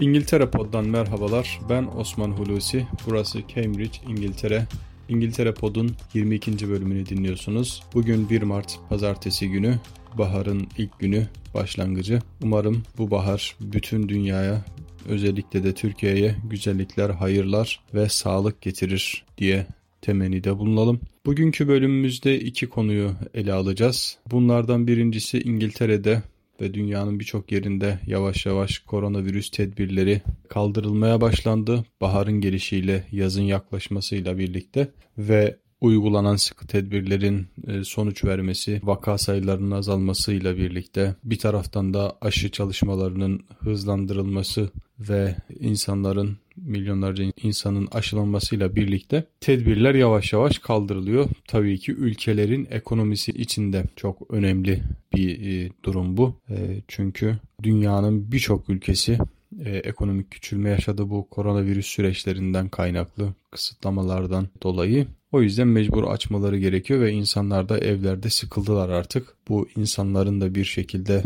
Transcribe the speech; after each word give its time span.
İngiltere 0.00 0.50
Pod'dan 0.50 0.88
merhabalar. 0.88 1.60
Ben 1.70 1.86
Osman 1.96 2.30
Hulusi. 2.30 2.86
Burası 3.06 3.38
Cambridge, 3.54 3.98
İngiltere. 4.08 4.66
İngiltere 5.08 5.54
Pod'un 5.54 5.96
22. 6.14 6.70
bölümünü 6.70 7.06
dinliyorsunuz. 7.06 7.82
Bugün 7.94 8.30
1 8.30 8.42
Mart 8.42 8.78
Pazartesi 8.88 9.48
günü. 9.50 9.78
Baharın 10.18 10.68
ilk 10.78 10.98
günü, 10.98 11.26
başlangıcı. 11.54 12.18
Umarım 12.42 12.82
bu 12.98 13.10
bahar 13.10 13.56
bütün 13.60 14.08
dünyaya, 14.08 14.64
özellikle 15.08 15.64
de 15.64 15.74
Türkiye'ye 15.74 16.34
güzellikler, 16.50 17.10
hayırlar 17.10 17.80
ve 17.94 18.08
sağlık 18.08 18.60
getirir 18.60 19.24
diye 19.38 19.66
temennide 20.02 20.58
bulunalım. 20.58 21.00
Bugünkü 21.26 21.68
bölümümüzde 21.68 22.40
iki 22.40 22.66
konuyu 22.66 23.10
ele 23.34 23.52
alacağız. 23.52 24.18
Bunlardan 24.30 24.86
birincisi 24.86 25.40
İngiltere'de 25.40 26.22
ve 26.60 26.74
dünyanın 26.74 27.20
birçok 27.20 27.52
yerinde 27.52 27.98
yavaş 28.06 28.46
yavaş 28.46 28.78
koronavirüs 28.78 29.50
tedbirleri 29.50 30.22
kaldırılmaya 30.48 31.20
başlandı. 31.20 31.84
Baharın 32.00 32.40
gelişiyle, 32.40 33.06
yazın 33.12 33.42
yaklaşmasıyla 33.42 34.38
birlikte 34.38 34.88
ve 35.18 35.56
uygulanan 35.80 36.36
sıkı 36.36 36.66
tedbirlerin 36.66 37.46
e, 37.66 37.84
sonuç 37.84 38.24
vermesi, 38.24 38.80
vaka 38.82 39.18
sayılarının 39.18 39.70
azalmasıyla 39.70 40.56
birlikte 40.56 41.14
bir 41.24 41.38
taraftan 41.38 41.94
da 41.94 42.16
aşı 42.20 42.50
çalışmalarının 42.50 43.40
hızlandırılması 43.58 44.70
ve 45.00 45.36
insanların 45.60 46.38
milyonlarca 46.56 47.24
insanın 47.42 47.88
aşılanmasıyla 47.92 48.76
birlikte 48.76 49.24
tedbirler 49.40 49.94
yavaş 49.94 50.32
yavaş 50.32 50.58
kaldırılıyor. 50.58 51.28
Tabii 51.48 51.78
ki 51.78 51.92
ülkelerin 51.92 52.68
ekonomisi 52.70 53.32
içinde 53.32 53.84
çok 53.96 54.30
önemli 54.30 54.82
bir 55.14 55.40
e, 55.46 55.70
durum 55.84 56.16
bu. 56.16 56.40
E, 56.50 56.56
çünkü 56.88 57.38
dünyanın 57.62 58.32
birçok 58.32 58.68
ülkesi 58.70 59.18
e, 59.64 59.76
ekonomik 59.76 60.30
küçülme 60.30 60.70
yaşadı 60.70 61.10
bu 61.10 61.28
koronavirüs 61.28 61.86
süreçlerinden 61.86 62.68
kaynaklı 62.68 63.34
kısıtlamalardan 63.50 64.48
dolayı. 64.62 65.06
O 65.32 65.42
yüzden 65.42 65.68
mecbur 65.68 66.04
açmaları 66.04 66.58
gerekiyor 66.58 67.00
ve 67.00 67.12
insanlar 67.12 67.68
da 67.68 67.78
evlerde 67.78 68.30
sıkıldılar 68.30 68.88
artık. 68.88 69.36
Bu 69.48 69.68
insanların 69.76 70.40
da 70.40 70.54
bir 70.54 70.64
şekilde 70.64 71.22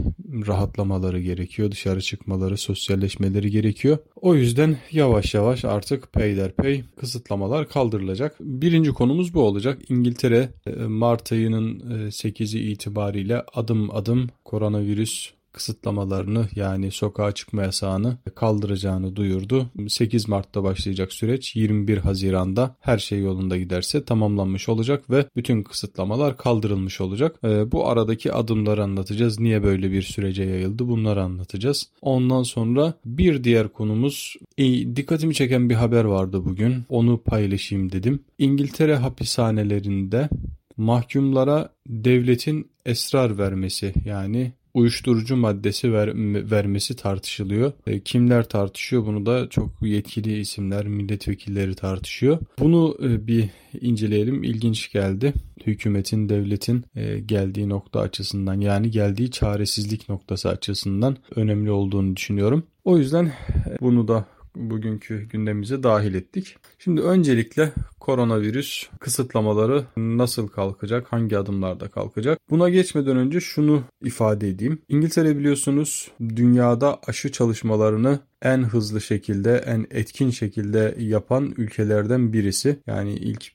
rahatlamaları 0.47 1.21
gerekiyor. 1.21 1.71
Dışarı 1.71 2.01
çıkmaları, 2.01 2.57
sosyalleşmeleri 2.57 3.51
gerekiyor. 3.51 3.99
O 4.17 4.35
yüzden 4.35 4.77
yavaş 4.93 5.35
yavaş 5.35 5.65
artık 5.65 6.13
peyderpey 6.13 6.85
kısıtlamalar 6.97 7.69
kaldırılacak. 7.69 8.37
Birinci 8.41 8.91
konumuz 8.91 9.35
bu 9.35 9.43
olacak. 9.43 9.79
İngiltere 9.89 10.49
e, 10.67 10.71
Mart 10.71 11.33
ayının 11.33 11.81
8'i 12.11 12.59
e, 12.59 12.71
itibariyle 12.71 13.43
adım 13.55 13.97
adım 13.97 14.29
koronavirüs 14.45 15.31
kısıtlamalarını 15.53 16.49
yani 16.55 16.91
sokağa 16.91 17.33
çıkma 17.33 17.63
yasağını 17.63 18.17
kaldıracağını 18.35 19.17
duyurdu. 19.17 19.67
8 19.89 20.29
Mart'ta 20.29 20.63
başlayacak 20.63 21.13
süreç 21.13 21.57
21 21.57 21.99
Haziran'da 21.99 22.77
her 22.81 22.99
şey 22.99 23.21
yolunda 23.21 23.57
giderse 23.57 24.05
tamamlanmış 24.05 24.69
olacak 24.69 25.11
ve 25.11 25.27
bütün 25.37 25.63
kısıtlamalar 25.63 26.37
kaldırılmış 26.37 27.01
olacak. 27.01 27.37
E, 27.45 27.73
bu 27.73 27.89
aradaki 27.89 28.33
adımları 28.33 28.83
anlatacağız. 28.83 29.41
Niye 29.41 29.63
böyle 29.63 29.93
bir 29.93 30.03
sürece 30.03 30.43
yayıldı 30.43 30.89
bunları 30.89 31.23
anlatacağız. 31.23 31.91
Ondan 32.03 32.43
sonra 32.43 32.95
bir 33.05 33.45
diğer 33.45 33.69
konumuz 33.69 34.37
e, 34.59 34.97
dikkatimi 34.97 35.35
çeken 35.35 35.71
bir 35.71 35.75
haber 35.75 36.05
vardı 36.05 36.45
bugün. 36.45 36.75
Onu 36.89 37.23
paylaşayım 37.23 37.93
dedim. 37.93 38.21
İngiltere 38.39 38.97
hapishanelerinde 38.97 40.29
mahkumlara 40.77 41.73
devletin 41.89 42.71
esrar 42.87 43.39
vermesi 43.39 43.95
yani 44.05 44.53
uyuşturucu 44.75 45.37
maddesi 45.37 45.93
ver, 45.93 46.13
vermesi 46.51 46.97
tartışılıyor. 46.97 47.73
E, 47.87 48.01
kimler 48.01 48.49
tartışıyor 48.49 49.07
bunu 49.07 49.27
da 49.27 49.49
çok 49.49 49.71
yetkili 49.83 50.39
isimler, 50.39 50.87
milletvekilleri 50.87 51.75
tartışıyor. 51.75 52.39
Bunu 52.59 52.97
e, 53.03 53.27
bir 53.27 53.49
inceleyelim. 53.81 54.43
İlginç 54.43 54.93
geldi. 54.93 55.33
Hükümetin, 55.67 56.29
devletin 56.29 56.85
e, 56.95 57.19
geldiği 57.19 57.69
nokta 57.69 58.01
açısından 58.01 58.61
yani 58.61 58.91
geldiği 58.91 59.31
çaresizlik 59.31 60.09
noktası 60.09 60.49
açısından 60.49 61.17
önemli 61.37 61.71
olduğunu 61.71 62.17
düşünüyorum. 62.17 62.63
O 62.85 62.99
yüzden 62.99 63.25
e, 63.27 63.33
bunu 63.81 64.09
da 64.09 64.27
bugünkü 64.57 65.29
gündemimize 65.29 65.83
dahil 65.83 66.15
ettik. 66.15 66.57
Şimdi 66.79 67.01
öncelikle 67.01 67.73
koronavirüs 68.11 68.87
kısıtlamaları 69.01 69.85
nasıl 69.97 70.49
kalkacak, 70.49 71.07
hangi 71.13 71.39
adımlarda 71.39 71.89
kalkacak? 71.89 72.39
Buna 72.51 72.69
geçmeden 72.69 73.17
önce 73.17 73.41
şunu 73.41 73.83
ifade 74.05 74.49
edeyim. 74.49 74.79
İngiltere 74.89 75.39
biliyorsunuz 75.39 76.11
dünyada 76.21 76.99
aşı 77.07 77.33
çalışmalarını 77.33 78.19
en 78.43 78.63
hızlı 78.63 79.01
şekilde, 79.01 79.57
en 79.67 79.87
etkin 79.91 80.31
şekilde 80.31 80.95
yapan 80.99 81.55
ülkelerden 81.57 82.33
birisi. 82.33 82.77
Yani 82.87 83.15
ilk 83.15 83.53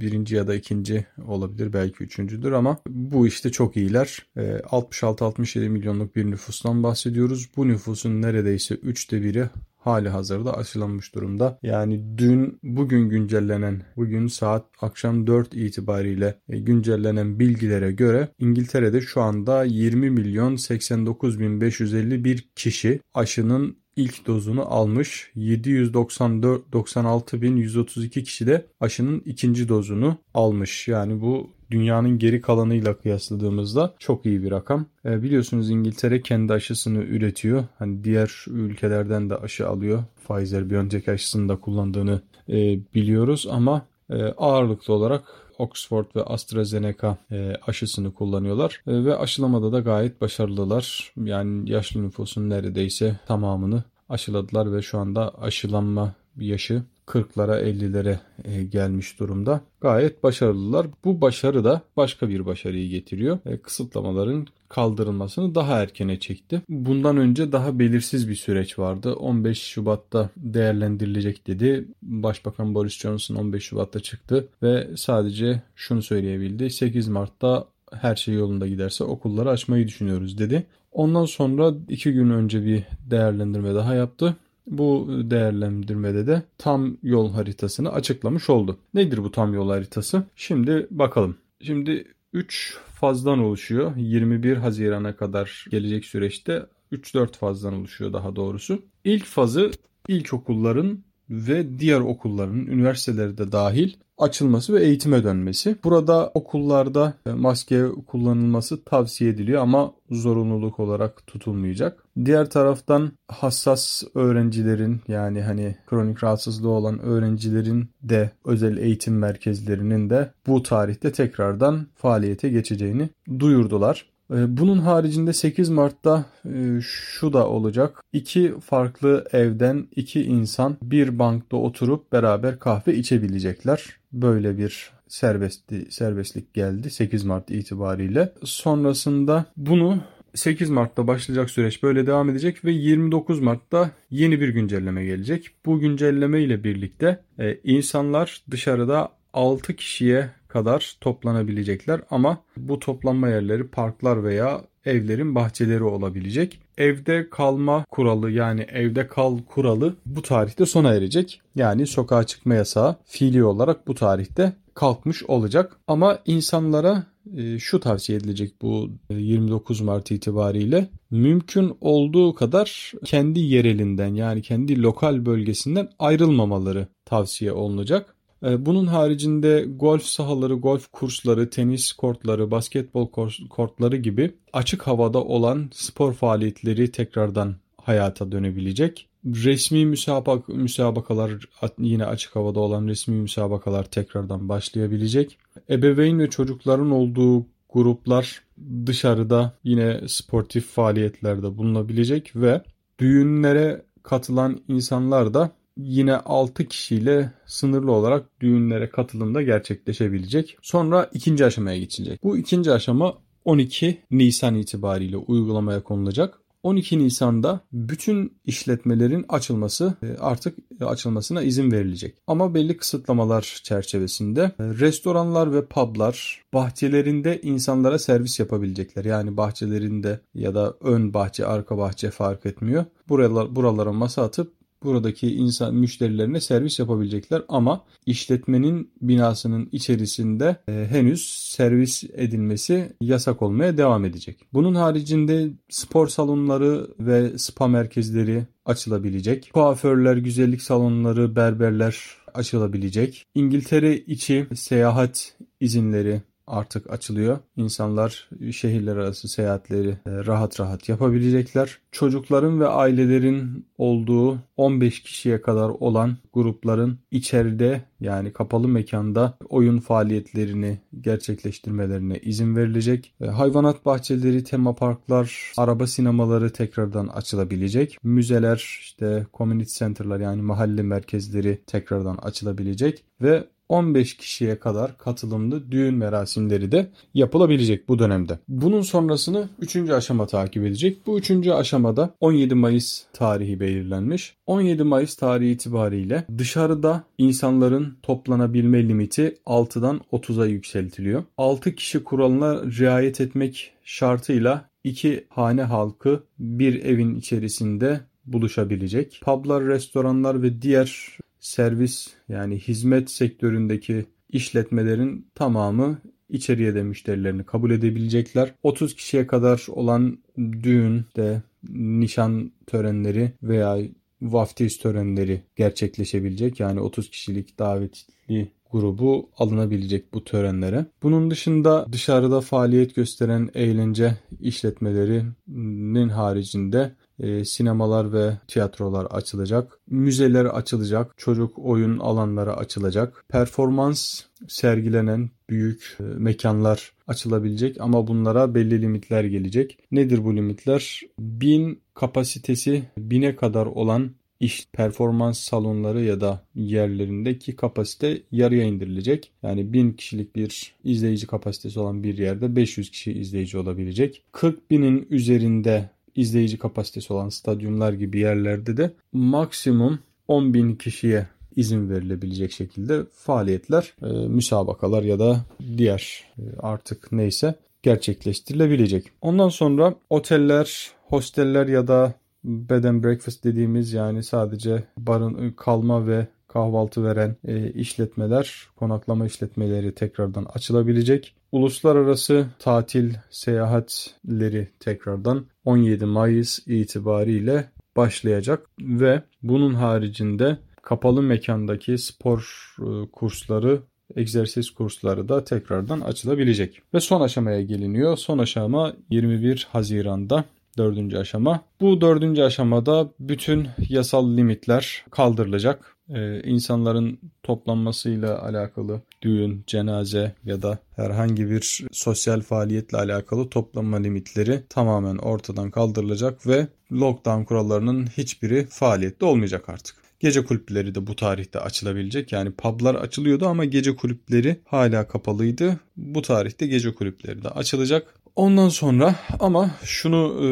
birinci 0.00 0.36
ya 0.36 0.46
da 0.46 0.54
ikinci 0.54 1.06
olabilir 1.26 1.72
belki 1.72 2.04
üçüncüdür 2.04 2.52
ama 2.52 2.78
bu 2.88 3.26
işte 3.26 3.52
çok 3.52 3.76
iyiler. 3.76 4.26
66-67 4.36 5.68
milyonluk 5.68 6.16
bir 6.16 6.30
nüfustan 6.30 6.82
bahsediyoruz. 6.82 7.48
Bu 7.56 7.68
nüfusun 7.68 8.22
neredeyse 8.22 8.74
üçte 8.74 9.22
biri 9.22 9.48
hali 9.80 10.08
hazırda 10.08 10.56
aşılanmış 10.56 11.14
durumda. 11.14 11.58
Yani 11.62 12.18
dün 12.18 12.58
bugün 12.62 13.08
güncellenen 13.08 13.82
bugün 13.96 14.26
saat 14.26 14.66
akşam 14.80 15.26
4 15.26 15.54
itibariyle 15.54 16.40
e, 16.48 16.58
güncellenen 16.58 17.38
bilgilere 17.38 17.92
göre 17.92 18.28
İngiltere'de 18.38 19.00
şu 19.00 19.20
anda 19.20 19.64
20 19.64 20.10
milyon 20.10 20.56
89 20.56 21.40
bin 21.40 21.60
551 21.60 22.48
kişi 22.56 23.00
aşının 23.14 23.80
ilk 24.00 24.26
dozunu 24.26 24.74
almış. 24.74 25.30
794 25.34 26.62
96.132 26.72 28.22
kişi 28.22 28.46
de 28.46 28.66
aşının 28.80 29.22
ikinci 29.26 29.68
dozunu 29.68 30.16
almış. 30.34 30.88
Yani 30.88 31.20
bu 31.20 31.50
dünyanın 31.70 32.18
geri 32.18 32.40
kalanıyla 32.40 32.98
kıyasladığımızda 32.98 33.94
çok 33.98 34.26
iyi 34.26 34.42
bir 34.42 34.50
rakam. 34.50 34.86
E, 35.04 35.22
biliyorsunuz 35.22 35.70
İngiltere 35.70 36.20
kendi 36.22 36.52
aşısını 36.52 37.02
üretiyor. 37.02 37.64
Hani 37.78 38.04
diğer 38.04 38.44
ülkelerden 38.48 39.30
de 39.30 39.36
aşı 39.36 39.68
alıyor. 39.68 40.04
Pfizer 40.28 40.70
BioNTech 40.70 41.08
aşısını 41.08 41.48
da 41.48 41.56
kullandığını 41.56 42.20
e, 42.48 42.78
biliyoruz 42.94 43.46
ama 43.50 43.86
e, 44.10 44.22
ağırlıklı 44.22 44.94
olarak 44.94 45.24
Oxford 45.60 46.06
ve 46.16 46.22
AstraZeneca 46.22 47.18
e, 47.30 47.52
aşısını 47.66 48.14
kullanıyorlar 48.14 48.82
e, 48.86 49.04
ve 49.04 49.16
aşılamada 49.16 49.72
da 49.72 49.80
gayet 49.80 50.20
başarılılar. 50.20 51.12
Yani 51.16 51.70
yaşlı 51.70 52.02
nüfusun 52.02 52.50
neredeyse 52.50 53.20
tamamını 53.26 53.84
aşıladılar 54.08 54.72
ve 54.72 54.82
şu 54.82 54.98
anda 54.98 55.34
aşılanma 55.42 56.14
yaşı 56.36 56.82
40'lara 57.06 57.62
50'lere 57.62 58.18
e, 58.44 58.62
gelmiş 58.62 59.20
durumda. 59.20 59.60
Gayet 59.80 60.22
başarılılar. 60.22 60.86
Bu 61.04 61.20
başarı 61.20 61.64
da 61.64 61.82
başka 61.96 62.28
bir 62.28 62.46
başarıyı 62.46 62.90
getiriyor. 62.90 63.38
Kısıtlamaların 63.62 64.46
kaldırılmasını 64.70 65.54
daha 65.54 65.82
erkene 65.82 66.20
çekti. 66.20 66.62
Bundan 66.68 67.16
önce 67.16 67.52
daha 67.52 67.78
belirsiz 67.78 68.28
bir 68.28 68.34
süreç 68.34 68.78
vardı. 68.78 69.12
15 69.14 69.62
Şubat'ta 69.62 70.30
değerlendirilecek 70.36 71.46
dedi. 71.46 71.88
Başbakan 72.02 72.74
Boris 72.74 72.98
Johnson 72.98 73.34
15 73.34 73.64
Şubat'ta 73.64 74.00
çıktı 74.00 74.48
ve 74.62 74.88
sadece 74.96 75.62
şunu 75.76 76.02
söyleyebildi. 76.02 76.70
8 76.70 77.08
Mart'ta 77.08 77.64
her 77.92 78.16
şey 78.16 78.34
yolunda 78.34 78.68
giderse 78.68 79.04
okulları 79.04 79.50
açmayı 79.50 79.88
düşünüyoruz 79.88 80.38
dedi. 80.38 80.66
Ondan 80.92 81.24
sonra 81.24 81.74
iki 81.88 82.12
gün 82.12 82.30
önce 82.30 82.64
bir 82.64 82.82
değerlendirme 83.10 83.74
daha 83.74 83.94
yaptı. 83.94 84.36
Bu 84.66 85.08
değerlendirmede 85.10 86.26
de 86.26 86.42
tam 86.58 86.96
yol 87.02 87.32
haritasını 87.32 87.92
açıklamış 87.92 88.50
oldu. 88.50 88.78
Nedir 88.94 89.24
bu 89.24 89.30
tam 89.30 89.54
yol 89.54 89.70
haritası? 89.70 90.22
Şimdi 90.36 90.86
bakalım. 90.90 91.36
Şimdi 91.60 92.04
3 92.32 92.78
fazdan 92.94 93.38
oluşuyor. 93.38 93.96
21 93.96 94.56
Haziran'a 94.56 95.16
kadar 95.16 95.64
gelecek 95.70 96.04
süreçte 96.04 96.66
3-4 96.92 97.36
fazdan 97.36 97.74
oluşuyor 97.74 98.12
daha 98.12 98.36
doğrusu. 98.36 98.82
İlk 99.04 99.24
fazı 99.24 99.70
ilkokulların 100.08 101.04
ve 101.30 101.78
diğer 101.78 102.00
okulların, 102.00 102.66
üniversiteleri 102.66 103.38
de 103.38 103.52
dahil 103.52 103.92
açılması 104.20 104.74
ve 104.74 104.84
eğitime 104.84 105.24
dönmesi. 105.24 105.76
Burada 105.84 106.30
okullarda 106.34 107.14
e, 107.26 107.30
maske 107.30 107.88
kullanılması 108.06 108.84
tavsiye 108.84 109.30
ediliyor 109.30 109.62
ama 109.62 109.92
zorunluluk 110.10 110.80
olarak 110.80 111.26
tutulmayacak. 111.26 112.04
Diğer 112.24 112.50
taraftan 112.50 113.12
hassas 113.28 114.02
öğrencilerin 114.14 115.00
yani 115.08 115.42
hani 115.42 115.76
kronik 115.86 116.24
rahatsızlığı 116.24 116.68
olan 116.68 116.98
öğrencilerin 116.98 117.90
de 118.02 118.30
özel 118.44 118.76
eğitim 118.76 119.18
merkezlerinin 119.18 120.10
de 120.10 120.32
bu 120.46 120.62
tarihte 120.62 121.12
tekrardan 121.12 121.86
faaliyete 121.94 122.48
geçeceğini 122.48 123.08
duyurdular. 123.38 124.09
Ee, 124.30 124.56
bunun 124.56 124.78
haricinde 124.78 125.32
8 125.32 125.68
Mart'ta 125.70 126.24
e, 126.44 126.80
şu 126.82 127.32
da 127.32 127.48
olacak. 127.48 128.04
İki 128.12 128.54
farklı 128.60 129.24
evden 129.32 129.86
iki 129.96 130.22
insan 130.22 130.76
bir 130.82 131.18
bankta 131.18 131.56
oturup 131.56 132.12
beraber 132.12 132.58
kahve 132.58 132.94
içebilecekler. 132.94 133.84
Böyle 134.12 134.58
bir 134.58 134.90
serbestli, 135.08 135.92
serbestlik 135.92 136.54
geldi 136.54 136.90
8 136.90 137.24
Mart 137.24 137.50
itibariyle. 137.50 138.32
Sonrasında 138.44 139.44
bunu 139.56 139.98
8 140.34 140.70
Mart'ta 140.70 141.06
başlayacak 141.06 141.50
süreç 141.50 141.82
böyle 141.82 142.06
devam 142.06 142.30
edecek 142.30 142.64
ve 142.64 142.72
29 142.72 143.40
Mart'ta 143.40 143.90
yeni 144.10 144.40
bir 144.40 144.48
güncelleme 144.48 145.04
gelecek. 145.04 145.50
Bu 145.66 145.80
güncelleme 145.80 146.42
ile 146.42 146.64
birlikte 146.64 147.20
e, 147.38 147.58
insanlar 147.64 148.42
dışarıda 148.50 149.08
6 149.32 149.76
kişiye 149.76 150.30
kadar 150.50 150.96
toplanabilecekler 151.00 152.00
ama 152.10 152.38
bu 152.56 152.78
toplanma 152.78 153.28
yerleri 153.28 153.68
parklar 153.68 154.24
veya 154.24 154.60
evlerin 154.84 155.34
bahçeleri 155.34 155.84
olabilecek. 155.84 156.60
Evde 156.78 157.30
kalma 157.30 157.84
kuralı 157.90 158.30
yani 158.30 158.60
evde 158.60 159.06
kal 159.06 159.38
kuralı 159.38 159.96
bu 160.06 160.22
tarihte 160.22 160.66
sona 160.66 160.94
erecek. 160.94 161.40
Yani 161.54 161.86
sokağa 161.86 162.24
çıkma 162.24 162.54
yasağı 162.54 162.96
fiili 163.04 163.44
olarak 163.44 163.86
bu 163.86 163.94
tarihte 163.94 164.52
kalkmış 164.74 165.22
olacak. 165.22 165.76
Ama 165.86 166.18
insanlara 166.26 167.06
e, 167.36 167.58
şu 167.58 167.80
tavsiye 167.80 168.18
edilecek 168.18 168.62
bu 168.62 168.90
29 169.10 169.80
Mart 169.80 170.10
itibariyle 170.10 170.88
mümkün 171.10 171.76
olduğu 171.80 172.34
kadar 172.34 172.92
kendi 173.04 173.40
yerelinden 173.40 174.14
yani 174.14 174.42
kendi 174.42 174.82
lokal 174.82 175.26
bölgesinden 175.26 175.88
ayrılmamaları 175.98 176.86
tavsiye 177.04 177.52
olunacak. 177.52 178.16
E, 178.44 178.66
bunun 178.66 178.86
haricinde 178.86 179.66
golf 179.76 180.02
sahaları, 180.02 180.54
golf 180.54 180.92
kursları, 180.92 181.50
tenis 181.50 181.92
kortları, 181.92 182.50
basketbol 182.50 183.08
kortları 183.50 183.96
gibi 183.96 184.34
açık 184.52 184.86
havada 184.86 185.24
olan 185.24 185.70
spor 185.72 186.12
faaliyetleri 186.12 186.92
tekrardan 186.92 187.56
hayata 187.82 188.32
dönebilecek. 188.32 189.06
Resmi 189.24 189.86
müsabak 189.86 190.48
müsabakalar 190.48 191.32
yine 191.78 192.04
açık 192.04 192.36
havada 192.36 192.60
olan 192.60 192.88
resmi 192.88 193.14
müsabakalar 193.14 193.84
tekrardan 193.84 194.48
başlayabilecek. 194.48 195.38
Ebeveyn 195.70 196.18
ve 196.18 196.30
çocukların 196.30 196.90
olduğu 196.90 197.46
gruplar 197.72 198.42
dışarıda 198.86 199.52
yine 199.64 200.00
sportif 200.08 200.66
faaliyetlerde 200.66 201.56
bulunabilecek 201.56 202.36
ve 202.36 202.62
düğünlere 202.98 203.82
katılan 204.02 204.60
insanlar 204.68 205.34
da 205.34 205.50
yine 205.76 206.16
6 206.16 206.64
kişiyle 206.64 207.32
sınırlı 207.46 207.92
olarak 207.92 208.40
düğünlere 208.40 208.90
katılımda 208.90 209.42
gerçekleşebilecek. 209.42 210.58
Sonra 210.62 211.10
ikinci 211.14 211.44
aşamaya 211.44 211.78
geçilecek. 211.78 212.22
Bu 212.22 212.36
ikinci 212.36 212.72
aşama 212.72 213.14
12 213.44 213.98
Nisan 214.10 214.54
itibariyle 214.54 215.16
uygulamaya 215.16 215.82
konulacak. 215.82 216.40
12 216.62 216.98
Nisan'da 216.98 217.60
bütün 217.72 218.40
işletmelerin 218.44 219.24
açılması 219.28 219.94
e, 220.02 220.16
artık 220.20 220.58
açılmasına 220.80 221.42
izin 221.42 221.72
verilecek. 221.72 222.16
Ama 222.26 222.54
belli 222.54 222.76
kısıtlamalar 222.76 223.60
çerçevesinde 223.64 224.40
e, 224.42 224.52
restoranlar 224.58 225.54
ve 225.54 225.64
publar 225.66 226.42
bahçelerinde 226.54 227.40
insanlara 227.42 227.98
servis 227.98 228.40
yapabilecekler. 228.40 229.04
Yani 229.04 229.36
bahçelerinde 229.36 230.20
ya 230.34 230.54
da 230.54 230.74
ön 230.80 231.14
bahçe, 231.14 231.46
arka 231.46 231.78
bahçe 231.78 232.10
fark 232.10 232.46
etmiyor. 232.46 232.84
Buralar, 233.08 233.56
buralara 233.56 233.92
masa 233.92 234.22
atıp 234.22 234.59
buradaki 234.82 235.34
insan 235.34 235.74
müşterilerine 235.74 236.40
servis 236.40 236.78
yapabilecekler 236.78 237.42
ama 237.48 237.84
işletmenin 238.06 238.90
binasının 239.02 239.68
içerisinde 239.72 240.56
e, 240.68 240.86
henüz 240.90 241.28
servis 241.28 242.04
edilmesi 242.04 242.96
yasak 243.00 243.42
olmaya 243.42 243.78
devam 243.78 244.04
edecek. 244.04 244.40
Bunun 244.52 244.74
haricinde 244.74 245.50
spor 245.68 246.08
salonları 246.08 246.86
ve 247.00 247.38
spa 247.38 247.68
merkezleri 247.68 248.46
açılabilecek. 248.64 249.50
Kuaförler, 249.54 250.16
güzellik 250.16 250.62
salonları, 250.62 251.36
berberler 251.36 251.96
açılabilecek. 252.34 253.26
İngiltere 253.34 253.96
içi 253.96 254.46
seyahat 254.54 255.36
izinleri 255.60 256.22
artık 256.50 256.90
açılıyor. 256.90 257.38
İnsanlar 257.56 258.28
şehirler 258.52 258.96
arası 258.96 259.28
seyahatleri 259.28 259.88
e, 259.88 259.96
rahat 260.06 260.60
rahat 260.60 260.88
yapabilecekler. 260.88 261.78
Çocukların 261.92 262.60
ve 262.60 262.66
ailelerin 262.66 263.66
olduğu 263.78 264.38
15 264.56 265.02
kişiye 265.02 265.40
kadar 265.40 265.68
olan 265.68 266.16
grupların 266.32 266.98
içeride 267.10 267.84
yani 268.00 268.32
kapalı 268.32 268.68
mekanda 268.68 269.34
oyun 269.48 269.78
faaliyetlerini 269.78 270.78
gerçekleştirmelerine 271.00 272.18
izin 272.18 272.56
verilecek. 272.56 273.14
E, 273.20 273.26
hayvanat 273.26 273.86
bahçeleri, 273.86 274.44
tema 274.44 274.74
parklar, 274.74 275.52
araba 275.56 275.86
sinemaları 275.86 276.52
tekrardan 276.52 277.06
açılabilecek. 277.06 277.98
Müzeler, 278.02 278.78
işte 278.80 279.26
community 279.34 279.78
center'lar 279.78 280.20
yani 280.20 280.42
mahalle 280.42 280.82
merkezleri 280.82 281.60
tekrardan 281.66 282.16
açılabilecek 282.16 283.04
ve 283.22 283.44
15 283.70 284.16
kişiye 284.16 284.58
kadar 284.58 284.98
katılımlı 284.98 285.70
düğün 285.70 285.94
merasimleri 285.94 286.72
de 286.72 286.90
yapılabilecek 287.14 287.88
bu 287.88 287.98
dönemde. 287.98 288.38
Bunun 288.48 288.80
sonrasını 288.80 289.48
3. 289.60 289.76
aşama 289.76 290.26
takip 290.26 290.66
edecek. 290.66 291.06
Bu 291.06 291.18
3. 291.18 291.30
aşamada 291.48 292.14
17 292.20 292.54
Mayıs 292.54 293.04
tarihi 293.12 293.60
belirlenmiş. 293.60 294.36
17 294.46 294.82
Mayıs 294.82 295.16
tarihi 295.16 295.50
itibariyle 295.50 296.26
dışarıda 296.38 297.04
insanların 297.18 297.96
toplanabilme 298.02 298.88
limiti 298.88 299.36
6'dan 299.46 300.00
30'a 300.12 300.46
yükseltiliyor. 300.46 301.24
6 301.38 301.74
kişi 301.74 302.04
kuralına 302.04 302.62
riayet 302.62 303.20
etmek 303.20 303.72
şartıyla 303.84 304.70
iki 304.84 305.24
hane 305.28 305.62
halkı 305.62 306.22
bir 306.38 306.84
evin 306.84 307.14
içerisinde 307.14 308.00
buluşabilecek. 308.26 309.20
Publar, 309.24 309.64
restoranlar 309.64 310.42
ve 310.42 310.62
diğer 310.62 311.18
servis 311.40 312.08
yani 312.28 312.58
hizmet 312.58 313.10
sektöründeki 313.10 314.06
işletmelerin 314.28 315.26
tamamı 315.34 315.98
içeriye 316.28 316.74
de 316.74 316.82
müşterilerini 316.82 317.44
kabul 317.44 317.70
edebilecekler. 317.70 318.54
30 318.62 318.94
kişiye 318.94 319.26
kadar 319.26 319.66
olan 319.68 320.18
düğün 320.38 321.04
de 321.16 321.42
nişan 321.74 322.52
törenleri 322.66 323.32
veya 323.42 323.78
vaftiz 324.22 324.78
törenleri 324.78 325.42
gerçekleşebilecek. 325.56 326.60
Yani 326.60 326.80
30 326.80 327.10
kişilik 327.10 327.58
davetli 327.58 328.50
grubu 328.72 329.30
alınabilecek 329.38 330.14
bu 330.14 330.24
törenlere. 330.24 330.86
Bunun 331.02 331.30
dışında 331.30 331.86
dışarıda 331.92 332.40
faaliyet 332.40 332.94
gösteren 332.94 333.50
eğlence 333.54 334.18
işletmelerinin 334.40 336.08
haricinde 336.08 336.92
e, 337.20 337.44
sinemalar 337.44 338.12
ve 338.12 338.38
tiyatrolar 338.48 339.04
açılacak. 339.04 339.80
Müzeler 339.86 340.44
açılacak. 340.44 341.14
Çocuk 341.16 341.58
oyun 341.58 341.98
alanları 341.98 342.56
açılacak. 342.56 343.24
Performans 343.28 344.20
sergilenen 344.48 345.30
büyük 345.50 345.96
e, 346.00 346.02
mekanlar 346.02 346.92
açılabilecek 347.06 347.80
ama 347.80 348.06
bunlara 348.06 348.54
belli 348.54 348.82
limitler 348.82 349.24
gelecek. 349.24 349.78
Nedir 349.90 350.24
bu 350.24 350.36
limitler? 350.36 351.00
1000 351.18 351.82
kapasitesi 351.94 352.82
1000'e 352.98 353.36
kadar 353.36 353.66
olan 353.66 354.10
iş 354.40 354.66
performans 354.72 355.38
salonları 355.38 356.04
ya 356.04 356.20
da 356.20 356.46
yerlerindeki 356.54 357.56
kapasite 357.56 358.22
yarıya 358.32 358.64
indirilecek. 358.64 359.32
Yani 359.42 359.72
1000 359.72 359.92
kişilik 359.92 360.36
bir 360.36 360.74
izleyici 360.84 361.26
kapasitesi 361.26 361.80
olan 361.80 362.02
bir 362.02 362.18
yerde 362.18 362.56
500 362.56 362.90
kişi 362.90 363.12
izleyici 363.12 363.58
olabilecek. 363.58 364.22
40 364.32 364.70
binin 364.70 365.06
üzerinde 365.10 365.90
izleyici 366.16 366.58
kapasitesi 366.58 367.12
olan 367.12 367.28
stadyumlar 367.28 367.92
gibi 367.92 368.18
yerlerde 368.18 368.76
de 368.76 368.92
maksimum 369.12 369.98
10 370.28 370.54
bin 370.54 370.74
kişiye 370.74 371.26
izin 371.56 371.90
verilebilecek 371.90 372.52
şekilde 372.52 373.04
faaliyetler, 373.12 373.94
e, 374.02 374.06
müsabakalar 374.06 375.02
ya 375.02 375.18
da 375.18 375.44
diğer 375.76 376.24
e, 376.38 376.42
artık 376.58 377.12
neyse 377.12 377.54
gerçekleştirilebilecek. 377.82 379.06
Ondan 379.20 379.48
sonra 379.48 379.94
oteller, 380.10 380.90
hosteller 381.04 381.66
ya 381.66 381.88
da 381.88 382.14
bed 382.44 382.84
and 382.84 383.04
breakfast 383.04 383.44
dediğimiz 383.44 383.92
yani 383.92 384.22
sadece 384.22 384.84
barın 384.98 385.50
kalma 385.50 386.06
ve 386.06 386.26
kahvaltı 386.48 387.04
veren 387.04 387.36
e, 387.44 387.72
işletmeler, 387.72 388.68
konaklama 388.76 389.26
işletmeleri 389.26 389.94
tekrardan 389.94 390.46
açılabilecek. 390.54 391.34
Uluslararası 391.52 392.46
tatil 392.58 393.14
seyahatleri 393.30 394.68
tekrardan 394.80 395.46
17 395.64 396.04
Mayıs 396.04 396.58
itibariyle 396.66 397.70
başlayacak 397.96 398.66
ve 398.80 399.22
bunun 399.42 399.74
haricinde 399.74 400.58
kapalı 400.82 401.22
mekandaki 401.22 401.98
spor 401.98 402.74
e, 402.78 403.10
kursları 403.12 403.80
egzersiz 404.16 404.70
kursları 404.70 405.28
da 405.28 405.44
tekrardan 405.44 406.00
açılabilecek. 406.00 406.82
Ve 406.94 407.00
son 407.00 407.20
aşamaya 407.20 407.62
geliniyor. 407.62 408.16
Son 408.16 408.38
aşama 408.38 408.92
21 409.10 409.68
Haziran'da 409.72 410.44
dördüncü 410.78 411.16
aşama. 411.16 411.60
Bu 411.80 412.00
dördüncü 412.00 412.42
aşamada 412.42 413.08
bütün 413.20 413.68
yasal 413.88 414.36
limitler 414.36 415.04
kaldırılacak. 415.10 415.96
Ee, 416.14 416.42
insanların 416.42 417.18
toplanmasıyla 417.42 418.42
alakalı 418.42 419.00
düğün, 419.22 419.64
cenaze 419.66 420.34
ya 420.44 420.62
da 420.62 420.78
herhangi 420.96 421.50
bir 421.50 421.86
sosyal 421.92 422.40
faaliyetle 422.40 422.98
alakalı 422.98 423.48
toplanma 423.48 423.96
limitleri 423.96 424.62
tamamen 424.68 425.16
ortadan 425.16 425.70
kaldırılacak 425.70 426.46
ve 426.46 426.66
lockdown 426.92 427.44
kurallarının 427.44 428.06
hiçbiri 428.06 428.66
faaliyette 428.66 429.24
olmayacak 429.24 429.68
artık. 429.68 429.96
Gece 430.20 430.44
kulüpleri 430.44 430.94
de 430.94 431.06
bu 431.06 431.16
tarihte 431.16 431.60
açılabilecek. 431.60 432.32
Yani 432.32 432.50
publar 432.52 432.94
açılıyordu 432.94 433.46
ama 433.46 433.64
gece 433.64 433.96
kulüpleri 433.96 434.60
hala 434.64 435.08
kapalıydı. 435.08 435.80
Bu 435.96 436.22
tarihte 436.22 436.66
gece 436.66 436.94
kulüpleri 436.94 437.44
de 437.44 437.48
açılacak. 437.48 438.14
Ondan 438.40 438.68
sonra 438.68 439.14
ama 439.40 439.70
şunu 439.84 440.40
e, 440.42 440.48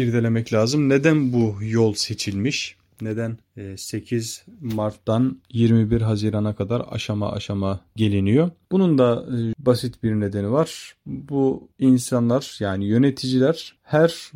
irdelemek 0.00 0.52
lazım. 0.52 0.88
Neden 0.88 1.32
bu 1.32 1.56
yol 1.62 1.94
seçilmiş? 1.94 2.76
Neden 3.00 3.38
8 3.76 4.44
e, 4.48 4.74
Mart'tan 4.74 5.40
21 5.52 6.00
Haziran'a 6.00 6.54
kadar 6.54 6.82
aşama 6.90 7.32
aşama 7.32 7.80
geliniyor? 7.96 8.50
Bunun 8.72 8.98
da 8.98 9.26
e, 9.36 9.36
basit 9.58 10.02
bir 10.02 10.12
nedeni 10.12 10.52
var. 10.52 10.94
Bu 11.06 11.68
insanlar 11.78 12.56
yani 12.60 12.84
yöneticiler 12.84 13.76
her 13.82 14.32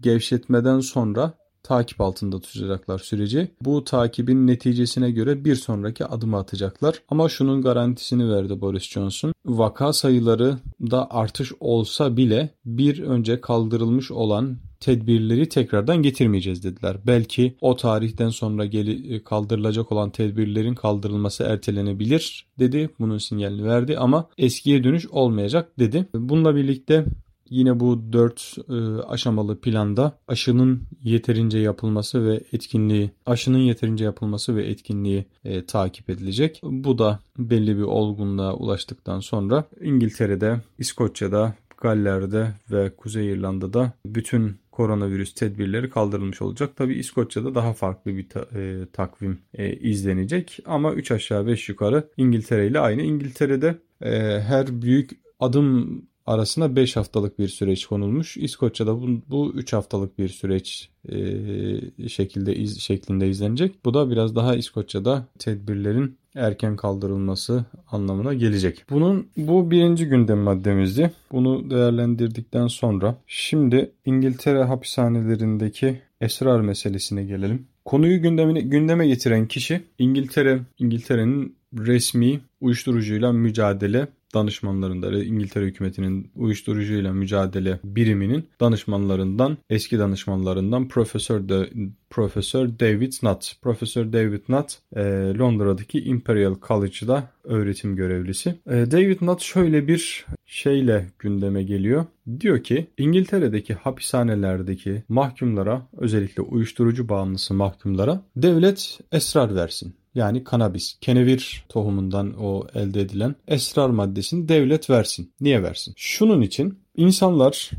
gevşetmeden 0.00 0.80
sonra 0.80 1.34
takip 1.72 2.00
altında 2.00 2.40
tutacaklar 2.40 2.98
süreci. 2.98 3.48
Bu 3.60 3.84
takibin 3.84 4.46
neticesine 4.46 5.10
göre 5.10 5.44
bir 5.44 5.54
sonraki 5.54 6.06
adımı 6.06 6.36
atacaklar. 6.36 7.02
Ama 7.08 7.28
şunun 7.28 7.62
garantisini 7.62 8.30
verdi 8.30 8.60
Boris 8.60 8.90
Johnson. 8.90 9.32
Vaka 9.46 9.92
sayıları 9.92 10.58
da 10.80 11.10
artış 11.10 11.52
olsa 11.60 12.16
bile 12.16 12.50
bir 12.64 13.02
önce 13.02 13.40
kaldırılmış 13.40 14.10
olan 14.10 14.58
tedbirleri 14.80 15.48
tekrardan 15.48 16.02
getirmeyeceğiz 16.02 16.64
dediler. 16.64 16.96
Belki 17.06 17.56
o 17.60 17.76
tarihten 17.76 18.28
sonra 18.28 18.66
geli, 18.66 19.24
kaldırılacak 19.24 19.92
olan 19.92 20.10
tedbirlerin 20.10 20.74
kaldırılması 20.74 21.44
ertelenebilir 21.44 22.46
dedi. 22.58 22.90
Bunun 22.98 23.18
sinyalini 23.18 23.64
verdi 23.64 23.98
ama 23.98 24.28
eskiye 24.38 24.84
dönüş 24.84 25.06
olmayacak 25.06 25.78
dedi. 25.78 26.06
Bununla 26.14 26.56
birlikte 26.56 27.04
Yine 27.52 27.80
bu 27.80 28.12
dört 28.12 28.56
e, 28.68 29.02
aşamalı 29.02 29.60
planda 29.60 30.18
aşının 30.28 30.82
yeterince 31.02 31.58
yapılması 31.58 32.26
ve 32.26 32.40
etkinliği, 32.52 33.10
aşının 33.26 33.58
yeterince 33.58 34.04
yapılması 34.04 34.56
ve 34.56 34.66
etkinliği 34.66 35.24
e, 35.44 35.66
takip 35.66 36.10
edilecek. 36.10 36.60
Bu 36.62 36.98
da 36.98 37.20
belli 37.38 37.76
bir 37.76 37.82
olgunluğa 37.82 38.54
ulaştıktan 38.54 39.20
sonra 39.20 39.64
İngiltere'de, 39.80 40.60
İskoçya'da, 40.78 41.54
Galler'de 41.78 42.48
ve 42.70 42.90
Kuzey 42.96 43.32
İrlanda'da 43.32 43.92
bütün 44.06 44.56
koronavirüs 44.70 45.34
tedbirleri 45.34 45.90
kaldırılmış 45.90 46.42
olacak. 46.42 46.76
Tabi 46.76 46.94
İskoçya'da 46.94 47.54
daha 47.54 47.72
farklı 47.72 48.16
bir 48.16 48.28
ta, 48.28 48.40
e, 48.54 48.86
takvim 48.92 49.38
e, 49.54 49.76
izlenecek 49.76 50.58
ama 50.66 50.92
3 50.92 51.10
aşağı 51.10 51.46
5 51.46 51.68
yukarı 51.68 52.08
İngiltere 52.16 52.66
ile 52.66 52.80
aynı. 52.80 53.02
İngiltere'de 53.02 53.78
e, 54.02 54.40
her 54.40 54.82
büyük 54.82 55.10
adım 55.40 56.02
arasına 56.26 56.76
5 56.76 56.96
haftalık 56.96 57.38
bir 57.38 57.48
süreç 57.48 57.86
konulmuş. 57.86 58.36
İskoçya'da 58.36 59.02
bu, 59.02 59.06
bu 59.28 59.52
3 59.54 59.72
haftalık 59.72 60.18
bir 60.18 60.28
süreç 60.28 60.90
e, 61.08 62.08
şekilde 62.08 62.56
iz, 62.56 62.80
şeklinde 62.80 63.28
izlenecek. 63.28 63.84
Bu 63.84 63.94
da 63.94 64.10
biraz 64.10 64.36
daha 64.36 64.56
İskoçya'da 64.56 65.26
tedbirlerin 65.38 66.16
erken 66.34 66.76
kaldırılması 66.76 67.64
anlamına 67.90 68.34
gelecek. 68.34 68.84
Bunun 68.90 69.26
bu 69.36 69.70
birinci 69.70 70.06
gündem 70.06 70.38
maddemizdi. 70.38 71.10
Bunu 71.32 71.70
değerlendirdikten 71.70 72.66
sonra 72.66 73.16
şimdi 73.26 73.90
İngiltere 74.06 74.64
hapishanelerindeki 74.64 76.00
esrar 76.20 76.60
meselesine 76.60 77.24
gelelim. 77.24 77.66
Konuyu 77.84 78.22
gündemine, 78.22 78.60
gündeme 78.60 79.06
getiren 79.06 79.46
kişi 79.46 79.80
İngiltere 79.98 80.60
İngiltere'nin 80.78 81.56
resmi 81.78 82.40
uyuşturucuyla 82.60 83.32
mücadele 83.32 84.08
danışmanlarında 84.34 85.24
İngiltere 85.24 85.64
hükümetinin 85.64 86.30
uyuşturucuyla 86.34 87.12
mücadele 87.12 87.80
biriminin 87.84 88.48
danışmanlarından 88.60 89.58
eski 89.70 89.98
danışmanlarından 89.98 90.88
Profesör 90.88 91.48
de, 91.48 91.70
Profesör 92.10 92.68
David 92.80 93.12
Nutt. 93.22 93.52
Profesör 93.62 94.12
David 94.12 94.42
Nutt 94.48 94.78
e, 94.96 95.02
Londra'daki 95.38 96.04
Imperial 96.04 96.56
College'da 96.68 97.30
öğretim 97.44 97.96
görevlisi. 97.96 98.54
E, 98.66 98.90
David 98.90 99.18
Nutt 99.20 99.40
şöyle 99.40 99.88
bir 99.88 100.26
şeyle 100.46 101.06
gündeme 101.18 101.62
geliyor. 101.62 102.04
Diyor 102.40 102.62
ki 102.62 102.86
İngiltere'deki 102.98 103.74
hapishanelerdeki 103.74 105.02
mahkumlara 105.08 105.86
özellikle 105.96 106.42
uyuşturucu 106.42 107.08
bağımlısı 107.08 107.54
mahkumlara 107.54 108.22
devlet 108.36 108.98
esrar 109.12 109.54
versin 109.54 109.94
yani 110.14 110.44
kanabis, 110.44 110.98
kenevir 111.00 111.64
tohumundan 111.68 112.34
o 112.40 112.66
elde 112.74 113.00
edilen 113.00 113.34
esrar 113.48 113.90
maddesini 113.90 114.48
devlet 114.48 114.90
versin. 114.90 115.32
Niye 115.40 115.62
versin? 115.62 115.94
Şunun 115.96 116.40
için 116.40 116.78
insanlar 116.96 117.70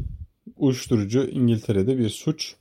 uyuşturucu 0.57 1.23
İngiltere'de 1.23 1.97
bir 1.97 2.09
suç 2.09 2.55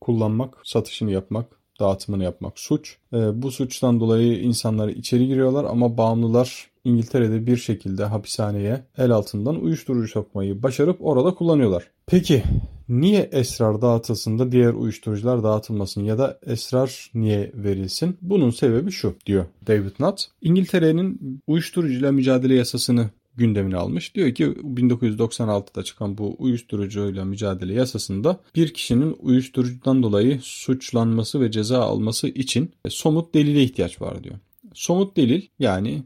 kullanmak, 0.00 0.58
satışını 0.64 1.10
yapmak, 1.10 1.55
dağıtımını 1.80 2.24
yapmak 2.24 2.58
suç. 2.58 2.96
E, 3.12 3.42
bu 3.42 3.50
suçtan 3.50 4.00
dolayı 4.00 4.40
insanlar 4.40 4.88
içeri 4.88 5.26
giriyorlar 5.26 5.64
ama 5.64 5.96
bağımlılar 5.96 6.70
İngiltere'de 6.84 7.46
bir 7.46 7.56
şekilde 7.56 8.04
hapishaneye 8.04 8.84
el 8.98 9.10
altından 9.10 9.60
uyuşturucu 9.62 10.08
sokmayı 10.08 10.62
başarıp 10.62 10.96
orada 11.00 11.34
kullanıyorlar. 11.34 11.90
Peki 12.06 12.42
niye 12.88 13.28
esrar 13.32 13.82
dağıtılsın 13.82 14.38
da 14.38 14.52
diğer 14.52 14.72
uyuşturucular 14.72 15.42
dağıtılmasın 15.42 16.04
ya 16.04 16.18
da 16.18 16.38
esrar 16.46 17.10
niye 17.14 17.52
verilsin? 17.54 18.16
Bunun 18.22 18.50
sebebi 18.50 18.90
şu 18.90 19.14
diyor 19.26 19.44
David 19.66 19.92
Nutt. 20.00 20.24
İngiltere'nin 20.42 21.40
uyuşturucuyla 21.46 22.12
mücadele 22.12 22.54
yasasını 22.54 23.10
gündemine 23.36 23.76
almış. 23.76 24.14
Diyor 24.14 24.34
ki 24.34 24.44
1996'da 24.44 25.82
çıkan 25.82 26.18
bu 26.18 26.36
uyuşturucuyla 26.38 27.24
mücadele 27.24 27.74
yasasında 27.74 28.40
bir 28.54 28.74
kişinin 28.74 29.16
uyuşturucudan 29.18 30.02
dolayı 30.02 30.40
suçlanması 30.42 31.40
ve 31.40 31.50
ceza 31.50 31.80
alması 31.80 32.28
için 32.28 32.72
somut 32.88 33.34
delile 33.34 33.62
ihtiyaç 33.62 34.00
var 34.00 34.24
diyor. 34.24 34.34
Somut 34.74 35.16
delil 35.16 35.42
yani 35.58 36.02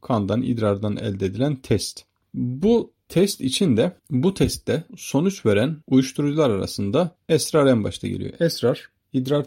kandan, 0.00 0.42
idrardan 0.42 0.96
elde 0.96 1.26
edilen 1.26 1.56
test. 1.56 2.04
Bu 2.34 2.92
test 3.08 3.40
için 3.40 3.76
de 3.76 3.96
bu 4.10 4.34
testte 4.34 4.84
sonuç 4.96 5.46
veren 5.46 5.76
uyuşturucular 5.86 6.50
arasında 6.50 7.16
esrar 7.28 7.66
en 7.66 7.84
başta 7.84 8.08
geliyor. 8.08 8.32
Esrar 8.40 8.88
idrar 9.14 9.44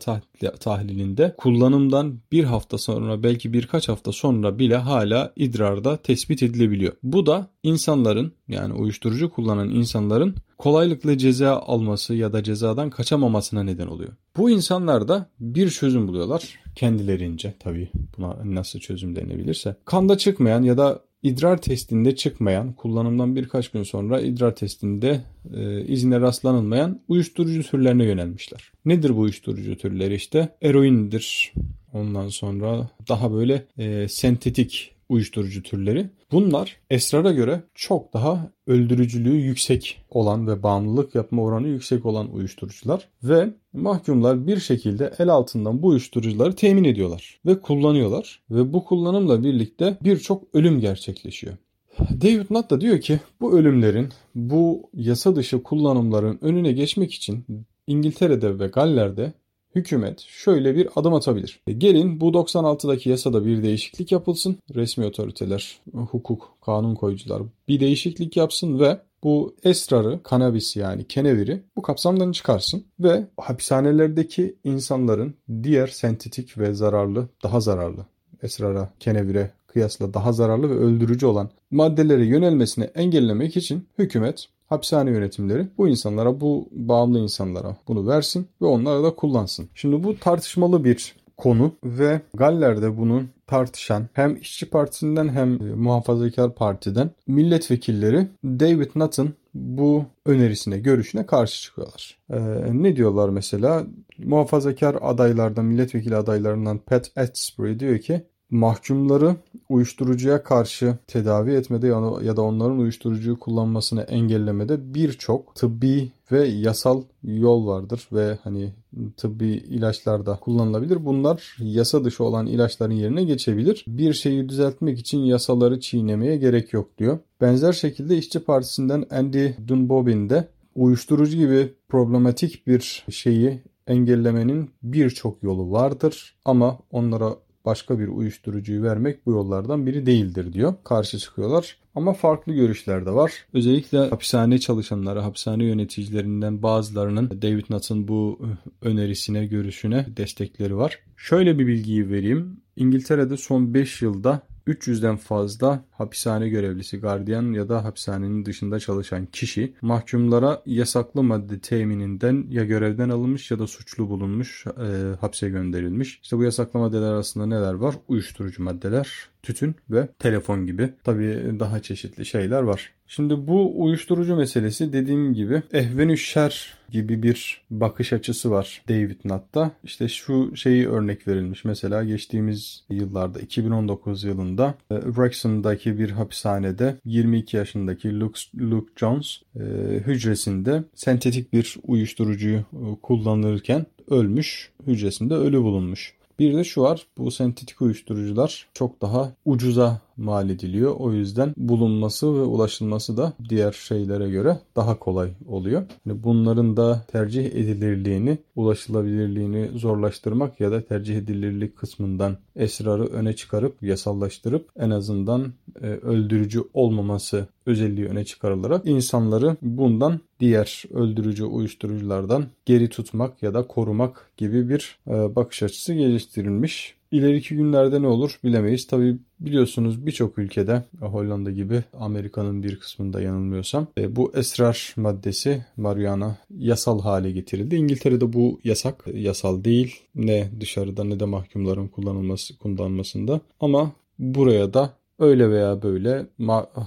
tahlilinde 0.60 1.36
kullanımdan 1.38 2.20
bir 2.32 2.44
hafta 2.44 2.78
sonra 2.78 3.24
belki 3.24 3.54
birkaç 3.54 3.90
hafta 3.90 4.12
sonra 4.12 4.60
bile 4.60 4.76
hala 4.76 5.34
idrarda 5.36 5.98
tespit 5.98 6.44
edilebiliyor. 6.44 6.94
Bu 7.04 7.26
da 7.26 7.48
insanların 7.64 8.32
yani 8.48 8.74
uyuşturucu 8.74 9.30
kullanan 9.30 9.70
insanların 9.70 10.36
kolaylıkla 10.58 11.18
ceza 11.18 11.56
alması 11.56 12.14
ya 12.14 12.34
da 12.34 12.44
cezadan 12.44 12.90
kaçamamasına 12.90 13.64
neden 13.64 13.88
oluyor. 13.88 14.12
Bu 14.38 14.50
insanlar 14.50 15.08
da 15.08 15.30
bir 15.40 15.70
çözüm 15.70 16.08
buluyorlar 16.08 16.60
kendilerince 16.76 17.54
tabii 17.60 17.90
buna 18.18 18.38
nasıl 18.44 18.80
çözüm 18.80 19.16
denebilirse. 19.16 19.76
Kanda 19.86 20.18
çıkmayan 20.18 20.64
ya 20.64 20.78
da 20.78 21.00
idrar 21.24 21.62
testinde 21.62 22.16
çıkmayan, 22.16 22.74
kullanımdan 22.74 23.36
birkaç 23.36 23.70
gün 23.70 23.84
sonra 23.84 24.22
idrar 24.22 24.56
testinde 24.56 25.22
e, 25.54 25.86
izine 25.86 26.22
rastlanılmayan 26.22 27.02
uyuşturucu 27.08 27.64
türlerine 27.64 28.06
yönelmişler. 28.06 28.72
Nedir 28.86 29.16
bu 29.16 29.20
uyuşturucu 29.20 29.78
türleri 29.78 30.16
işte? 30.16 30.50
Eroindir. 30.62 31.54
Ondan 31.94 32.28
sonra 32.28 32.90
daha 33.10 33.34
böyle 33.34 33.66
e, 33.78 34.08
sentetik 34.08 34.97
uyuşturucu 35.10 35.64
türleri. 35.64 36.10
Bunlar 36.32 36.78
esrara 36.90 37.32
göre 37.32 37.64
çok 37.76 38.14
daha 38.14 38.52
öldürücülüğü 38.68 39.36
yüksek 39.36 40.02
olan 40.10 40.48
ve 40.48 40.64
bağımlılık 40.64 41.16
yapma 41.16 41.44
oranı 41.44 41.68
yüksek 41.68 42.06
olan 42.06 42.34
uyuşturucular 42.34 43.08
ve 43.24 43.50
mahkumlar 43.74 44.48
bir 44.48 44.60
şekilde 44.60 45.14
el 45.20 45.30
altından 45.30 45.82
bu 45.82 45.88
uyuşturucuları 45.88 46.56
temin 46.56 46.84
ediyorlar 46.84 47.40
ve 47.46 47.60
kullanıyorlar 47.60 48.42
ve 48.52 48.74
bu 48.74 48.86
kullanımla 48.86 49.44
birlikte 49.44 49.98
birçok 50.04 50.44
ölüm 50.54 50.80
gerçekleşiyor. 50.80 51.58
David 52.00 52.46
Nutt 52.50 52.70
da 52.70 52.82
diyor 52.82 53.02
ki 53.02 53.20
bu 53.42 53.58
ölümlerin, 53.60 54.10
bu 54.36 54.90
yasa 54.94 55.36
dışı 55.36 55.64
kullanımların 55.64 56.40
önüne 56.42 56.72
geçmek 56.72 57.14
için 57.14 57.46
İngiltere'de 57.88 58.60
ve 58.60 58.68
Galler'de 58.68 59.34
hükümet 59.78 60.20
şöyle 60.20 60.76
bir 60.76 60.90
adım 60.96 61.14
atabilir. 61.14 61.60
E, 61.68 61.74
gelin 61.74 62.22
bu 62.22 62.30
96'daki 62.30 63.10
yasada 63.10 63.46
bir 63.46 63.64
değişiklik 63.64 64.12
yapılsın. 64.12 64.58
Resmi 64.76 65.06
otoriteler, 65.06 65.80
hukuk, 65.94 66.54
kanun 66.66 66.96
koyucular 66.96 67.42
bir 67.68 67.80
değişiklik 67.80 68.38
yapsın 68.38 68.80
ve 68.80 69.00
bu 69.24 69.56
esrarı, 69.64 70.24
kanabis 70.24 70.76
yani 70.76 71.08
keneviri 71.08 71.62
bu 71.76 71.82
kapsamdan 71.82 72.32
çıkarsın 72.32 72.86
ve 73.00 73.28
hapishanelerdeki 73.38 74.56
insanların 74.64 75.36
diğer 75.64 75.88
sentetik 75.88 76.58
ve 76.58 76.74
zararlı, 76.74 77.28
daha 77.44 77.60
zararlı 77.60 78.06
esrara, 78.44 78.90
kenevire 79.00 79.52
kıyasla 79.78 80.14
daha 80.14 80.34
zararlı 80.34 80.70
ve 80.70 80.74
öldürücü 80.74 81.26
olan 81.26 81.50
maddelere 81.72 82.26
yönelmesini 82.26 82.86
engellemek 82.86 83.58
için 83.58 83.88
hükümet 83.98 84.46
hapishane 84.68 85.12
yönetimleri 85.12 85.68
bu 85.78 85.88
insanlara, 85.88 86.42
bu 86.42 86.70
bağımlı 86.72 87.20
insanlara 87.20 87.78
bunu 87.88 88.08
versin 88.08 88.48
ve 88.62 88.66
onları 88.66 89.04
da 89.04 89.16
kullansın. 89.16 89.70
Şimdi 89.76 90.04
bu 90.04 90.20
tartışmalı 90.20 90.84
bir 90.84 91.16
konu 91.38 91.72
ve 91.84 92.22
Galler'de 92.34 92.98
bunun 92.98 93.30
tartışan 93.48 94.10
hem 94.14 94.36
işçi 94.36 94.70
partisinden 94.70 95.30
hem 95.30 95.50
muhafazakar 95.76 96.56
partiden 96.56 97.10
milletvekilleri 97.28 98.28
David 98.46 98.90
Nutt'ın 98.96 99.34
bu 99.54 100.06
önerisine, 100.26 100.80
görüşüne 100.80 101.26
karşı 101.26 101.62
çıkıyorlar. 101.62 102.18
Ee, 102.30 102.38
ne 102.72 102.96
diyorlar 102.96 103.30
mesela? 103.30 103.86
Muhafazakar 104.18 104.98
adaylardan, 105.02 105.66
milletvekili 105.66 106.16
adaylarından 106.16 106.78
Pat 106.78 107.12
Atsbury 107.18 107.80
diyor 107.80 108.00
ki 108.00 108.22
mahkumları 108.52 109.36
uyuşturucuya 109.70 110.44
karşı 110.44 110.98
tedavi 111.08 111.52
etmede 111.52 111.88
ya 112.24 112.38
da 112.38 112.42
onların 112.42 112.80
uyuşturucuyu 112.80 113.40
kullanmasını 113.40 114.02
engellemede 114.02 114.94
birçok 114.94 115.56
tıbbi 115.56 116.12
ve 116.32 116.48
yasal 116.48 117.04
yol 117.24 117.68
vardır 117.68 118.10
ve 118.14 118.38
hani 118.44 118.74
tıbbi 119.18 119.48
ilaçlar 119.48 120.26
da 120.26 120.36
kullanılabilir. 120.36 121.06
Bunlar 121.06 121.58
yasa 121.60 122.06
dışı 122.06 122.24
olan 122.24 122.48
ilaçların 122.48 122.94
yerine 122.94 123.24
geçebilir. 123.24 123.86
Bir 123.88 124.14
şeyi 124.14 124.50
düzeltmek 124.50 125.00
için 125.00 125.20
yasaları 125.20 125.80
çiğnemeye 125.80 126.38
gerek 126.38 126.74
yok 126.74 126.98
diyor. 126.98 127.20
Benzer 127.42 127.74
şekilde 127.74 128.18
İşçi 128.18 128.40
Partisi'nden 128.40 129.06
Andy 129.12 129.50
Dunbobin 129.68 130.30
de 130.30 130.48
uyuşturucu 130.76 131.38
gibi 131.38 131.74
problematik 131.90 132.68
bir 132.68 133.06
şeyi 133.10 133.62
engellemenin 133.88 134.70
birçok 134.84 135.44
yolu 135.44 135.72
vardır 135.72 136.36
ama 136.46 136.80
onlara 136.92 137.36
başka 137.68 138.00
bir 138.00 138.08
uyuşturucuyu 138.08 138.84
vermek 138.84 139.26
bu 139.26 139.32
yollardan 139.32 139.86
biri 139.86 140.06
değildir 140.06 140.54
diyor. 140.54 140.74
Karşı 140.84 141.20
çıkıyorlar. 141.20 141.78
Ama 141.96 142.14
farklı 142.14 142.54
görüşler 142.54 143.06
de 143.06 143.12
var. 143.12 143.32
Özellikle 143.54 143.98
hapishane 143.98 144.60
çalışanları, 144.60 145.20
hapishane 145.20 145.64
yöneticilerinden 145.64 146.64
bazılarının 146.64 147.42
David 147.42 147.66
Nutt'ın 147.70 148.08
bu 148.08 148.40
önerisine, 148.82 149.46
görüşüne 149.46 150.06
destekleri 150.18 150.78
var. 150.78 151.00
Şöyle 151.18 151.60
bir 151.60 151.68
bilgiyi 151.68 152.10
vereyim. 152.10 152.62
İngiltere'de 152.76 153.38
son 153.38 153.74
5 153.74 154.02
yılda 154.02 154.42
300'den 154.68 155.18
fazla 155.18 155.84
hapishane 155.92 156.50
görevlisi, 156.50 157.00
gardiyan 157.00 157.54
ya 157.54 157.70
da 157.70 157.84
hapishanenin 157.84 158.46
dışında 158.46 158.80
çalışan 158.80 159.26
kişi 159.26 159.74
mahkumlara 159.82 160.62
yasaklı 160.66 161.24
madde 161.24 161.60
temininden 161.60 162.46
ya 162.50 162.66
görevden 162.66 163.10
alınmış 163.10 163.52
ya 163.52 163.60
da 163.60 163.68
suçlu 163.68 164.10
bulunmuş, 164.10 164.66
e, 164.68 165.16
hapse 165.22 165.50
gönderilmiş. 165.50 166.20
İşte 166.24 166.38
bu 166.38 166.44
yasaklı 166.44 166.80
maddeler 166.80 167.12
arasında 167.12 167.46
neler 167.46 167.74
var? 167.74 167.96
Uyuşturucu 168.08 168.64
maddeler, 168.64 169.30
tütün 169.44 169.76
ve 169.90 170.08
telefon 170.20 170.66
gibi. 170.66 170.94
Tabii 171.04 171.56
daha 171.60 171.82
çeşitli 171.82 172.26
şeyler 172.26 172.62
var. 172.62 172.97
Şimdi 173.08 173.48
bu 173.48 173.84
uyuşturucu 173.84 174.36
meselesi 174.36 174.94
dediğim 174.94 175.34
gibi 175.34 175.64
ehvenü 175.74 176.18
şer 176.18 176.74
gibi 176.92 177.24
bir 177.24 177.62
bakış 177.70 178.14
açısı 178.14 178.52
var 178.52 178.82
David 178.90 179.20
Nutt'ta. 179.26 179.72
İşte 179.84 180.08
şu 180.08 180.56
şeyi 180.56 180.88
örnek 180.88 181.28
verilmiş. 181.28 181.66
Mesela 181.66 182.04
geçtiğimiz 182.04 182.84
yıllarda 182.90 183.40
2019 183.40 184.24
yılında 184.24 184.76
e, 184.92 185.02
Wrexham'daki 185.02 186.00
bir 186.00 186.10
hapishanede 186.10 186.96
22 187.06 187.58
yaşındaki 187.58 188.20
Luke, 188.20 188.40
Luke 188.60 188.92
Jones 188.96 189.42
e, 189.56 189.60
hücresinde 190.00 190.84
sentetik 190.96 191.54
bir 191.54 191.78
uyuşturucuyu 191.84 192.58
e, 192.58 192.64
kullanırken 193.02 193.86
ölmüş. 194.10 194.72
Hücresinde 194.88 195.34
ölü 195.34 195.62
bulunmuş. 195.62 196.14
Bir 196.40 196.54
de 196.54 196.64
şu 196.64 196.82
var 196.82 197.08
bu 197.18 197.32
sentetik 197.32 197.82
uyuşturucular 197.82 198.68
çok 198.74 199.02
daha 199.02 199.34
ucuza 199.46 200.07
mal 200.18 200.50
ediliyor. 200.50 200.96
O 201.00 201.14
yüzden 201.14 201.54
bulunması 201.58 202.36
ve 202.36 202.42
ulaşılması 202.42 203.18
da 203.18 203.34
diğer 203.50 203.72
şeylere 203.72 204.30
göre 204.30 204.60
daha 204.76 205.00
kolay 205.00 205.30
oluyor. 205.48 205.84
Yani 206.06 206.24
bunların 206.24 206.78
da 206.78 207.06
tercih 207.12 207.46
edilirliğini, 207.46 208.38
ulaşılabilirliğini 208.56 209.70
zorlaştırmak 209.76 210.60
ya 210.60 210.72
da 210.72 210.82
tercih 210.82 211.18
edilirlik 211.18 211.78
kısmından 211.78 212.38
esrarı 212.56 213.06
öne 213.06 213.34
çıkarıp 213.34 213.84
yasallaştırıp 213.84 214.70
en 214.80 214.90
azından 214.90 215.54
e, 215.82 215.86
öldürücü 215.88 216.64
olmaması 216.74 217.48
özelliği 217.66 218.08
öne 218.08 218.26
çıkarılarak 218.26 218.86
insanları 218.86 219.58
bundan 219.62 220.20
diğer 220.40 220.84
öldürücü 220.94 221.44
uyuşturuculardan 221.44 222.46
geri 222.66 222.90
tutmak 222.90 223.44
ya 223.44 223.54
da 223.54 223.68
korumak 223.68 224.32
gibi 224.38 224.70
bir 224.70 225.00
e, 225.08 225.36
bakış 225.36 225.64
açısı 225.64 225.94
geliştirilmiş. 225.94 226.97
İleriki 227.12 227.56
günlerde 227.56 228.02
ne 228.02 228.08
olur 228.08 228.40
bilemeyiz. 228.44 228.88
Tabi 228.88 229.18
biliyorsunuz 229.40 230.06
birçok 230.06 230.38
ülkede 230.38 230.84
Hollanda 231.00 231.52
gibi 231.52 231.84
Amerika'nın 232.00 232.64
bir 232.64 232.80
kısmında 232.80 233.22
yanılmıyorsam 233.22 233.88
e, 233.98 234.16
bu 234.16 234.32
esrar 234.36 234.94
maddesi 234.98 235.66
marihuana 235.78 236.38
yasal 236.58 237.02
hale 237.02 237.32
getirildi. 237.32 237.76
İngiltere'de 237.76 238.34
bu 238.34 238.60
yasak 238.64 239.04
yasal 239.14 239.64
değil 239.64 239.96
ne 240.16 240.50
dışarıda 240.60 241.04
ne 241.04 241.20
de 241.20 241.26
mahkumların 241.26 241.88
kullanılması 241.88 242.58
kullanmasında 242.58 243.42
ama 243.60 243.92
buraya 244.20 244.74
da 244.74 244.94
öyle 245.20 245.52
veya 245.52 245.82
böyle 245.84 246.26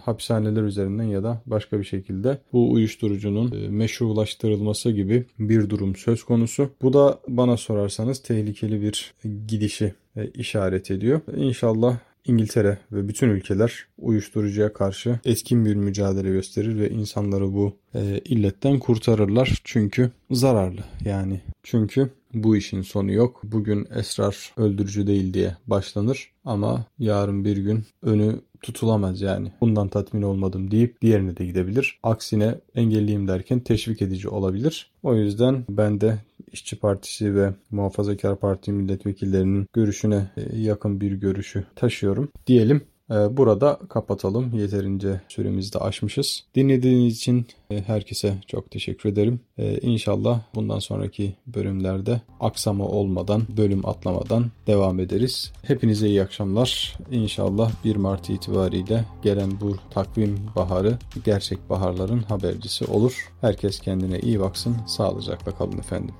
hapishaneler 0.04 0.62
üzerinden 0.62 1.04
ya 1.04 1.22
da 1.22 1.42
başka 1.46 1.78
bir 1.78 1.84
şekilde 1.84 2.38
bu 2.52 2.72
uyuşturucunun 2.72 3.52
e, 3.52 3.68
meşrulaştırılması 3.68 4.90
gibi 4.90 5.24
bir 5.38 5.70
durum 5.70 5.96
söz 5.96 6.24
konusu. 6.24 6.70
Bu 6.82 6.92
da 6.92 7.20
bana 7.28 7.56
sorarsanız 7.56 8.22
tehlikeli 8.22 8.82
bir 8.82 9.14
gidişi 9.48 9.84
e, 9.84 9.92
işaret 10.26 10.90
ediyor. 10.90 11.20
İnşallah 11.36 11.98
İngiltere 12.24 12.78
ve 12.92 13.08
bütün 13.08 13.28
ülkeler 13.28 13.86
uyuşturucuya 13.98 14.72
karşı 14.72 15.18
etkin 15.24 15.64
bir 15.64 15.74
mücadele 15.74 16.30
gösterir 16.30 16.78
ve 16.78 16.90
insanları 16.90 17.54
bu 17.54 17.76
e, 17.94 18.20
illetten 18.24 18.78
kurtarırlar. 18.78 19.60
Çünkü 19.64 20.10
zararlı 20.30 20.80
yani. 21.04 21.40
Çünkü 21.62 22.10
bu 22.34 22.56
işin 22.56 22.82
sonu 22.82 23.12
yok. 23.12 23.40
Bugün 23.44 23.88
esrar 23.94 24.52
öldürücü 24.56 25.06
değil 25.06 25.34
diye 25.34 25.56
başlanır 25.66 26.30
ama 26.44 26.84
yarın 26.98 27.44
bir 27.44 27.56
gün 27.56 27.84
önü 28.02 28.40
tutulamaz 28.62 29.20
yani. 29.20 29.52
Bundan 29.60 29.88
tatmin 29.88 30.22
olmadım 30.22 30.70
deyip 30.70 31.00
diğerine 31.02 31.36
de 31.36 31.46
gidebilir. 31.46 31.98
Aksine 32.02 32.54
engelliyim 32.74 33.28
derken 33.28 33.60
teşvik 33.60 34.02
edici 34.02 34.28
olabilir. 34.28 34.90
O 35.02 35.14
yüzden 35.14 35.64
ben 35.68 36.00
de 36.00 36.18
İşçi 36.52 36.78
Partisi 36.78 37.34
ve 37.34 37.54
Muhafazakar 37.70 38.40
Parti 38.40 38.72
milletvekillerinin 38.72 39.66
görüşüne 39.72 40.30
e, 40.36 40.58
yakın 40.58 41.00
bir 41.00 41.12
görüşü 41.12 41.64
taşıyorum. 41.76 42.28
Diyelim 42.46 42.82
ee, 43.10 43.36
burada 43.36 43.78
kapatalım. 43.88 44.58
Yeterince 44.58 45.20
süremizi 45.28 45.72
de 45.72 45.78
aşmışız. 45.78 46.44
Dinlediğiniz 46.54 47.16
için 47.16 47.46
e, 47.70 47.82
herkese 47.82 48.34
çok 48.46 48.70
teşekkür 48.70 49.08
ederim. 49.08 49.40
İnşallah 49.82 50.40
bundan 50.54 50.78
sonraki 50.78 51.34
bölümlerde 51.46 52.20
aksama 52.40 52.84
olmadan, 52.84 53.42
bölüm 53.56 53.86
atlamadan 53.86 54.50
devam 54.66 55.00
ederiz. 55.00 55.52
Hepinize 55.62 56.08
iyi 56.08 56.22
akşamlar. 56.22 56.98
İnşallah 57.10 57.72
1 57.84 57.96
Mart 57.96 58.30
itibariyle 58.30 59.04
gelen 59.22 59.60
bu 59.60 59.76
takvim 59.90 60.38
baharı 60.56 60.98
gerçek 61.24 61.70
baharların 61.70 62.22
habercisi 62.22 62.84
olur. 62.84 63.32
Herkes 63.40 63.80
kendine 63.80 64.20
iyi 64.20 64.40
baksın. 64.40 64.76
Sağlıcakla 64.86 65.52
kalın 65.52 65.78
efendim. 65.78 66.14